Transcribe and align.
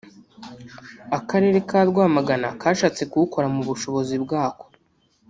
Akarere 1.17 1.57
ka 1.69 1.79
Rwamagana 1.89 2.47
kashatse 2.61 3.01
kuwukora 3.11 3.47
mu 3.55 3.61
bushobozi 3.69 4.15
bwako 4.23 4.65